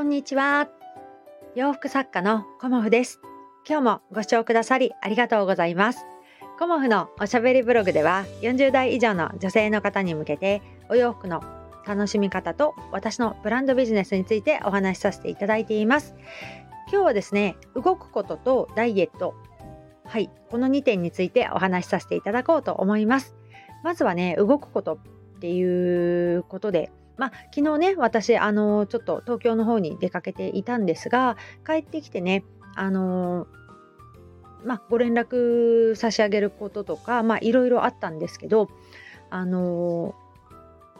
[0.00, 0.66] こんにちは。
[1.54, 3.20] 洋服作家のコモフです。
[3.68, 6.06] 今日もご視聴くださりありがとうございます。
[6.58, 11.42] コモフのおしゃべりブログでは40代以上の女性の方に向けてお洋服の
[11.86, 16.14] 楽しみ方と私のブランドビジネスについてお話しさせていただいています。
[16.90, 19.34] 今日はですね、動くこととダイエット。
[20.06, 23.36] はい、この2点についてお話しさせていただこうと思います。
[23.84, 24.98] まずはね、動くことっ
[25.40, 33.46] ていうことでまあ、昨日ね私あのちょっと東京の方に出かけていたんですが帰ってきてねあの
[34.64, 38.70] まあ、ご連絡差し上げることとかまあいろいろあったんですけど
[39.28, 40.14] あの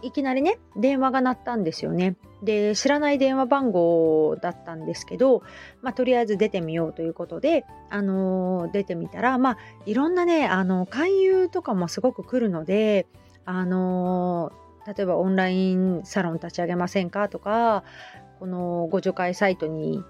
[0.03, 2.17] いきなりね電話が鳴ったんですよね。
[2.43, 5.43] で知らない電話番号だったんですけど、
[5.83, 13.07] まあ、とりあえず出てみようということで、あの、出てみたら、まあ、いろんなねあの勧誘とかもすごく来るので、
[13.45, 14.53] あの
[14.87, 17.85] 例えばオンラインサロン立ち上げませんかとか
[18.39, 20.03] このご助会サイトに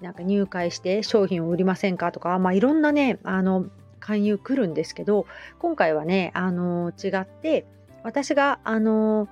[0.00, 3.66] なんか入会して商品を売りませんかとか、まあ、いろんなねあの
[4.00, 5.26] 勧誘来るんですけど
[5.58, 7.66] 今回はねあの違って
[8.04, 9.28] 私があの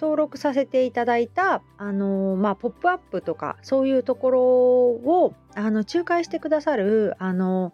[0.00, 7.72] 登録させていただいたあの、まあ、ポップアップとかそういうところをあの仲介してくださるあの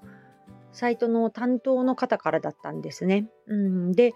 [0.73, 3.29] サイトの担当の方からだったんですね。
[3.47, 4.15] うん、で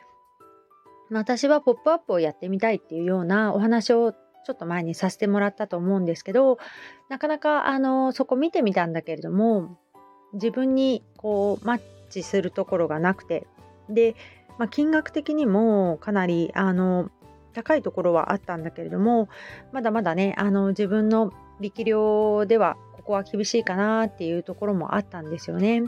[1.10, 6.58] 私はポップアップをやってみたいっていうようなお話をちょっと前にさせてもらったと思うんですけど
[7.08, 9.78] なかなかあのそこ見てみたんだけれども
[10.34, 13.46] 自分にこうマッチするところがなくて
[13.88, 14.14] で、
[14.58, 17.10] まあ、金額的にもかなりあの
[17.54, 19.28] 高いところはあったんだけれども
[19.72, 25.82] まだまだねあの自分の力量ではここは厳しいかなっていうところもあったんですよね。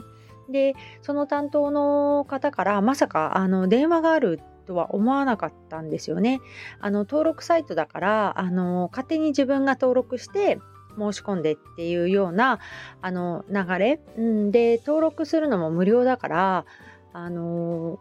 [0.49, 6.41] でその担当の方からまさかあの電話があるとは思わなかったんですよね。
[6.79, 10.59] あの登録サイトだからあの勝手に自分が登録して
[10.95, 12.59] 申し込んでっていうような
[13.01, 16.65] あの流れ、うん、で登録するのも無料だから
[17.13, 17.99] あの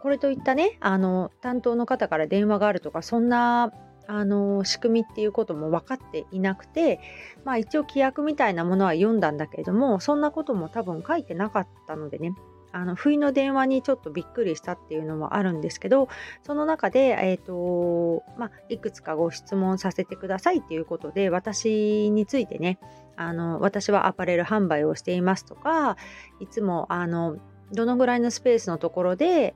[0.00, 3.70] これといったねあの担当の方から電話があるとかそんな
[4.06, 6.98] あの仕組みっていうことも分かっていなくて
[7.44, 12.32] まあ一応規約みたいなものは読んだんだけれどもそんなことも多分書いてなかったのでね
[12.76, 16.08] あの不意の電話にちょっとびっくりしたっていうのもあるんですけど
[16.42, 22.78] その中で、えーとまあ、いくつかご質問させてくださいっていうことで私についてね
[23.16, 25.96] あの私はアパレル販売をしていますとか
[26.38, 27.38] いつもあの
[27.72, 29.54] どのぐらいのスペースのところで、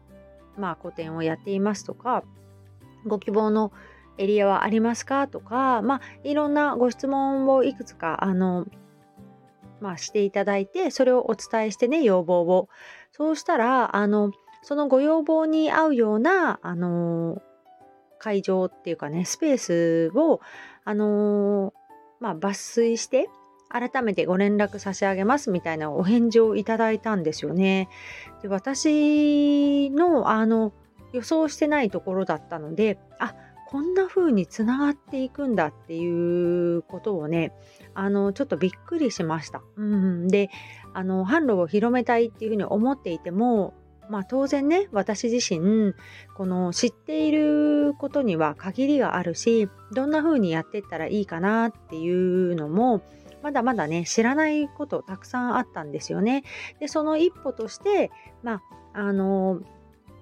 [0.56, 2.24] まあ、個展をやっていますとか
[3.06, 3.70] ご希望の
[4.16, 8.66] エリアはありますかとか、まあ、いろんなご質問をいくつかあの、
[9.80, 12.68] まあ、していただいてそれをお伝えしてね要望を
[13.12, 14.32] そうしたら、あの、
[14.62, 17.40] そのご要望に合うような、あの、
[18.18, 20.40] 会場っていうかね、スペースを、
[20.84, 21.72] あの、
[22.20, 23.28] まあ、抜粋して、
[23.70, 27.88] 改めてご連絡差し上げますみたいなお返事をいただいたんですよね。
[28.42, 30.72] で私のあの
[31.12, 33.34] 予想してないところだったのであ
[33.68, 37.52] こんな風につながっていくんだっていうことをね
[37.94, 39.62] あのちょっとびっくりしました。
[39.76, 40.50] うん、で
[40.94, 43.74] あの販路を広めたいっていうふうに思っていても
[44.08, 45.94] まあ当然ね私自身
[46.34, 53.02] この知っていることには限りがあるしどんな風にやっていったらいいかなっていうのも
[53.42, 56.44] まだまだね知らないことたくさんあったんですよね。
[56.78, 58.10] でその一歩として
[58.42, 58.60] まあ
[58.92, 59.60] あの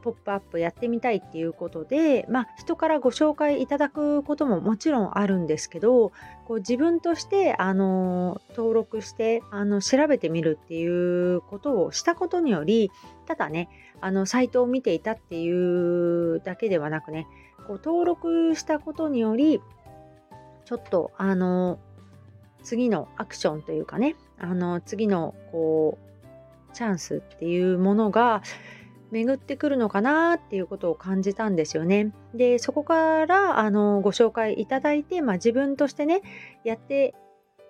[0.03, 6.13] ポップアップやってみたいっていうことで、まあ、人からご紹介いただくことももちろんあるんですけど
[6.47, 12.91] こう自分としてあの登録してあの調べてみるっていうことをしたことにより
[13.27, 13.69] ただね
[14.01, 17.27] あのサイトを見ていたっていうだけではなくね
[17.67, 19.61] こう登録したことにより
[20.65, 21.79] ちょっとあの
[22.63, 28.43] 次のアクションというかねあの次のこうチャンスっていうものが
[29.11, 32.13] 巡ってくるのかなっていうことを感じたんですよね。
[32.35, 36.23] でそこからあのご紹介いただいて、まあ、自分としてね
[36.65, 37.15] やって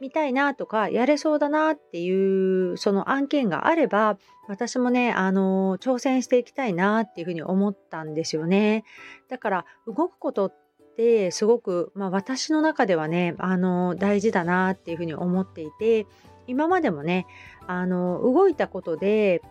[0.01, 4.17] みたいなとかやれそうだなっていうその案件があれば
[4.49, 8.85] 私もねあの挑戦していきたいなっていうふうに思ったんですよね。
[9.29, 10.55] だから動くことっ
[10.97, 16.07] てすごく、まあ、私の中ではねあの大事だなっていうふうに思っていて
[16.47, 17.27] 今までもね
[17.67, 19.43] あの動いたことで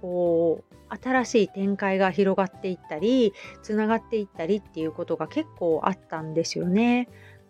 [0.00, 3.32] こう新しい展開が広がっていったり
[3.62, 7.08] つながっていったりっていうことが結構あったんですよね。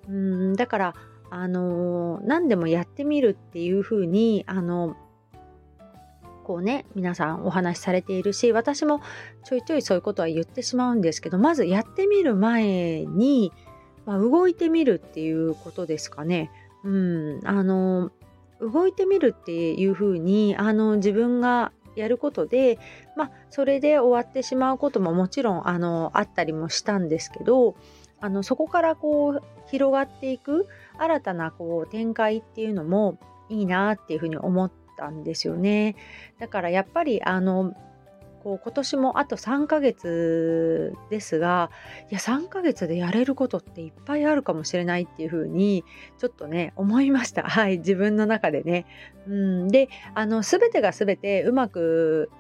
[0.09, 0.95] うんだから
[1.31, 4.97] あの何でもやってみるっていうふうにあの
[6.43, 9.01] こうね皆さんお話しされているし私も
[9.45, 13.53] ちょいちょいそういうことは言ってしまうんですけどまずやってみる前に、
[14.05, 16.51] まあ、動いてみるっていうことですかね。
[16.83, 18.11] うん、あの
[18.61, 22.79] 動いてみるっていう風にあに自分がやることで、
[23.17, 27.77] まあ、それで終わってしまうことももちろんあのあったりもしたんですけど
[28.21, 30.67] あのそこからこう広がっていく
[30.99, 35.97] 新たなこう展開っていうのもいいなっていうふうに思ったんですよね。
[36.39, 37.75] だからやっぱりあの
[38.43, 41.71] こう今年もあと3ヶ月ですが
[42.11, 45.85] いや3ヶ月でやれることっていっぱいあるかもしれないっていうふうに
[46.19, 48.87] ちょっとね思いました はい自分の中でね。
[49.27, 52.31] うん、であの全てが全てうまく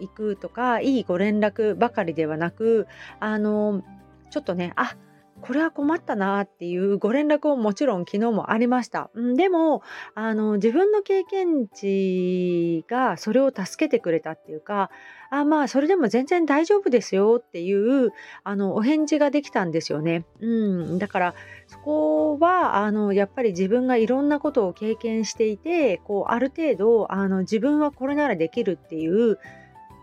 [0.00, 2.88] いくとかいいご連絡ばかりではなく
[3.20, 3.82] あの
[4.30, 4.96] ちょっとねあ
[5.44, 9.10] これは困ったなっていうご連絡ももちろん昨日もありました。
[9.18, 9.82] んでも
[10.14, 14.90] あの自分の経験値がそれを助けてくれたっていうか
[15.28, 18.10] あまあそれでも全然大丈夫ですよっていう
[18.42, 20.24] あのお返事ができたんですよね。
[20.40, 20.46] う
[20.94, 21.34] ん、だから
[21.66, 29.38] そこはあのやっぱり自分がいろんなことを経験していてこうある程度あの自分はこれならできるっていう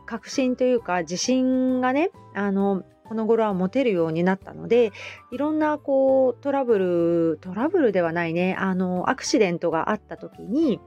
[0.05, 4.91] 確信というか自信がねあのこの頃は持てるようになったので
[5.31, 10.79] いろんなこうトラブルトラブルではないねあのアクシデントがあった時に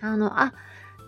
[0.00, 0.54] あのあ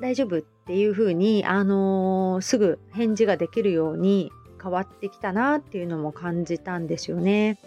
[0.01, 4.33] 大丈夫っていうふうにあのすぐ返事ができるように
[4.63, 7.59] 変わってきたなっていうのも感じたんですよね。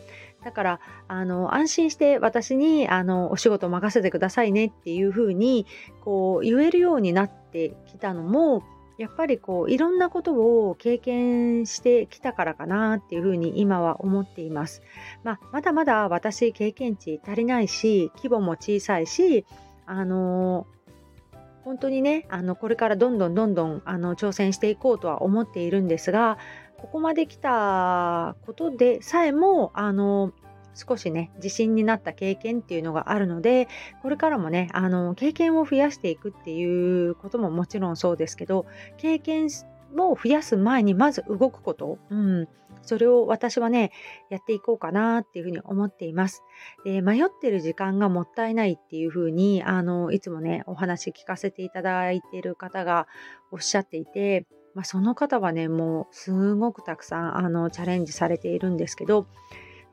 [0.44, 5.65] だからあの安心して私にあのお仕事任せてくださいねっていうふうに
[6.03, 8.63] こう言えるようになってきたのも
[8.97, 14.81] やっぱりこういろんなことを経験してきたからかなっていうふうに今は思っています。
[15.24, 19.45] まあ、まだまだ私経験値足りないし規模も小さいし
[19.86, 20.65] あの
[21.63, 26.38] 本当にねあのこれからどんどんどんどんあの挑戦していこうとは思っているんですが
[26.77, 30.31] ここまで来たことでさえもあの
[30.75, 33.68] 少しね自信になった経験っていうのがあるので
[34.01, 38.66] これからもねあの経験を増やしていくっていうことももちろんそうですけど
[38.98, 39.50] 経験
[39.98, 42.48] を増やす前にまず動くこと、うん、
[42.81, 43.92] それを私はね
[44.30, 46.44] やっていこうかなっていうふうに思っています。
[46.83, 53.07] で迷ってる時間がもったいないっていうふうにあのいつもねお話聞かせていただいている方が
[53.51, 59.27] おっしゃっていて、まあ、その方はねもうすごくたくさんあのチャレンジされているんですけど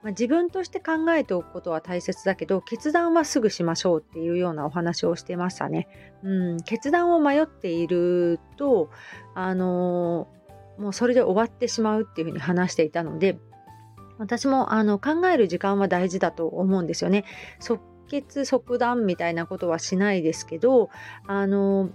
[0.02, 5.88] まあ、自分として考えておくことは大切だけど決断はすぐしましょうっていうようなお話をしてましたね。
[6.22, 8.90] うん、決断を迷っていると
[9.34, 10.28] あの、
[10.78, 13.38] もうそれで終わってしまうっていうふうに話していたので
[14.18, 17.24] 私もあの考える時間は大事だと思うんですよね。
[17.60, 20.90] 即決即断みたいなことはしないですけど
[21.26, 21.88] あの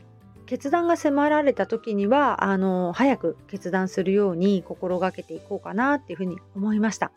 [0.47, 7.11] 決断が迫られた時にはあの早く決断するように心がけていこうかなっていうふうに思いました。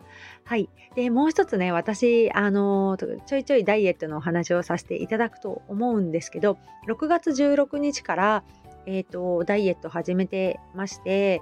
[0.45, 8.45] はい、でもう一つね私あのちょいちょいダイエットのお話をさせていただくと思うんですけど6月16日から、
[8.85, 11.41] えーと、ダイエット始めてまして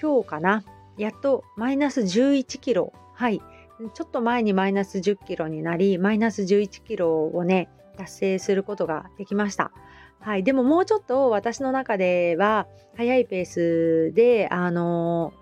[0.00, 0.62] 今日かな
[0.96, 3.42] やっとマイナス11キロはい
[3.94, 9.72] ちょっと前にマイナス10キロになりマイナス11キロをね達成することができました。
[10.20, 12.66] はい、でももうちょっと私の中では
[12.96, 15.32] 早いペースであの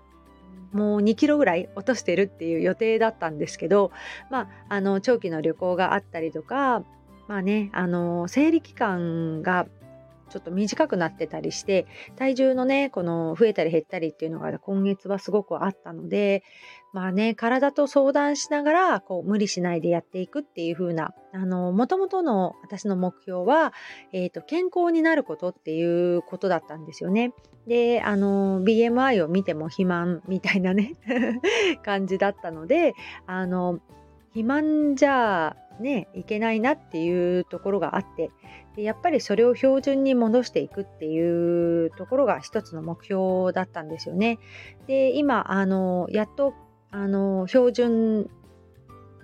[0.71, 3.91] もう2キロぐらい落としてるっていう予定だったんですけど、
[4.29, 6.83] まあ、あの長期の旅行があったりとか、
[7.27, 9.67] まあね、あの生理期間が
[10.29, 16.43] ちょっと短くなってたりして体重のねこの増えたり減ったりっていうのが今月はすごくあったので
[16.93, 23.73] まあね体と相談しながらこう無理しないでやっていくっていう風なあの元々の私の目標は、
[24.13, 27.33] えーと、健康になることっていうことだったんですよね。
[27.67, 30.93] であの BMI を見ても肥満みたいなね
[31.83, 32.93] 感じだったので
[33.25, 33.79] あの
[34.29, 38.31] 肥満じゃねいけないなっていうところがあって
[38.75, 44.39] でやっぱりそれを標準に戻していくっていうところが一つの目標だったんですよね。
[44.85, 46.53] で今あのやっと
[46.91, 48.29] あの標準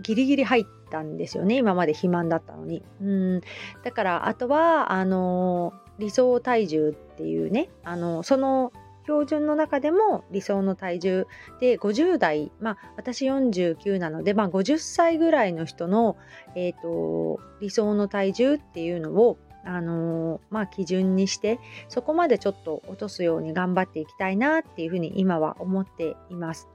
[0.02, 2.84] ギリギリ入ったんですよね今まで肥満だったのに。
[3.02, 3.42] うん
[3.84, 11.28] だからあとはあの理想体重っていうねあのその標準の中でも理想の体重
[11.60, 16.18] で50代まあ私49なので、まあ、50歳ぐらいの人の、
[16.56, 26.68] えーと、理想の体重っていうのをあのー、まあ、基準にしてそこまでちょっと落とすように頑張っていきたいなっていうふうに今は思っています。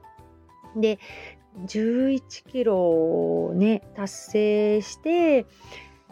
[0.75, 0.99] で
[1.65, 5.45] 11キロをね達成して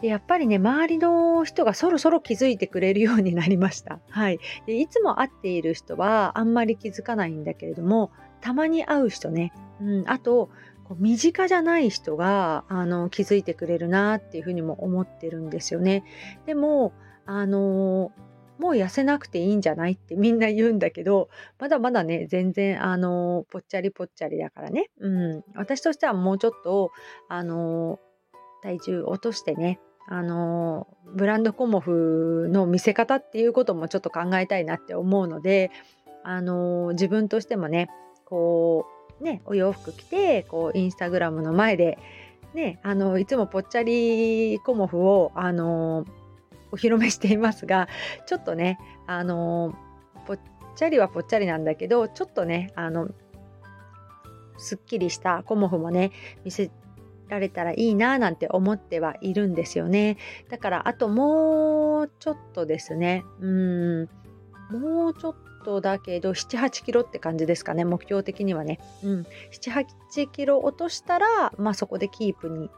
[0.00, 4.00] でやっぱりね周りの人がそろそろ気づいてくれるようになりました。
[4.10, 10.50] はい、でいつも会っている人はあんまり気づかないんだけれどもたまに会う人ね、うん、あと
[10.84, 16.04] こう身近じゃない人があの気づいてくれるなっていうふうにも思ってるんですよね。
[16.46, 16.92] でも
[17.26, 18.12] あの
[18.58, 21.28] もう痩せなくていいんじゃないって みんな言うんだけど、
[21.58, 24.90] まだまだね、全然、あの、ぽっちゃりぽっちゃりだからね。
[24.98, 25.44] うん。
[25.54, 26.90] 私としてはもうちょっと、
[27.28, 28.00] あの、
[28.62, 35.70] 体重落としてね、あの、ブランドコモフの見せ方っていうこともちょっと考えたいなって思うので、
[36.24, 37.88] あの、自分としてもね、
[38.24, 38.86] こ
[39.20, 41.98] う、ね、お洋服着て、こう、インスタグラムの前で、
[42.54, 46.04] ね、あの、いつもぽっちゃりコモフを、あの、
[46.70, 47.88] お披露目していますが
[48.26, 49.74] ちょっとねあの
[50.26, 50.38] ぽっ
[50.76, 53.08] ちゃりはぽっちゃりなんだけどちょっとねあの
[54.58, 56.10] すっきりしたコモフもね
[56.44, 56.70] 見せ
[57.28, 60.16] られたらいいななんて思ってはいるんですよね。
[60.48, 63.24] だからあともうちょっとですね。
[63.40, 64.08] うん。
[64.70, 67.84] もうちょっとだけど78キロって感じですかね。
[67.84, 72.70] 目標的にはね、うん、78キロ落としたら、まあ、そこでキープに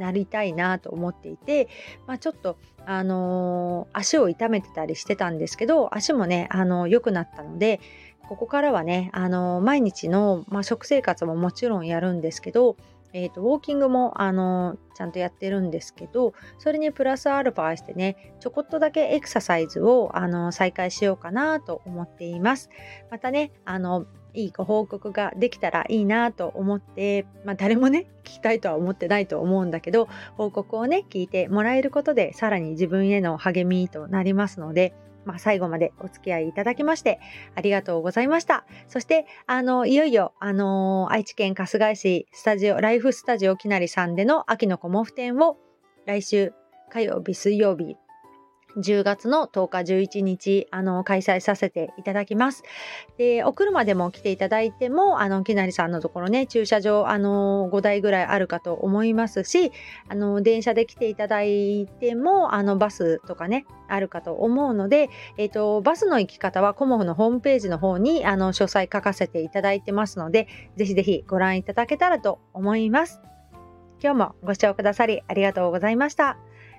[0.00, 1.68] なりたいなと思っていて、
[2.06, 7.80] まあ、ちょっと、あのー、足を痛めてたりしてたんですけど足もね、あのー、良くなったので
[8.28, 12.76] ここからはね、あのー、毎日の、まあ、食生活ももちろんやるんですけど
[13.12, 22.70] えーと、ウォーキングもあのちゃんとやってるんですけどそれにプラスアルファしてねちょこっとだけエクササイズをあの再開しようかなと思っています。
[23.10, 37.20] またねあのいいご報告ができたらいいなと思って、まあ、誰もね聞きたいとは思ってないと思うんだけど報告をね聞いてもらえることでさらに自分への励みとなりますので、まあ、最後までお付き合いいただきまして
[37.54, 38.64] ありがとうございました。
[38.88, 45.56] そしてあのいよいよ、あのー、愛知県春日井市スタジオライフスタジオきなりさんでの秋のコモフ展を
[46.06, 46.52] 来週
[46.90, 47.96] 火曜日水曜日
[48.76, 49.78] 10月の10日
[50.18, 52.62] 11日あの開催させていただきます。
[53.18, 59.72] でお車でも来ていただいてもあのきなりさんのところね駐車場あの5台ぐらいあるかと思いますし
[60.08, 70.46] あの電車で来ていただいてもあのバスとかねあるかと思うので、えーと、バスの行き方はコモフのホームページの方にあの詳細書かせていただいてますので
[70.76, 73.20] ぜひぜひご覧いただけたらと思います。
[74.02, 76.38] 今日もご視聴くださりありがとうございました。